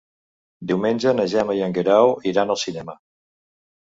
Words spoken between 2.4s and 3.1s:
al cinema.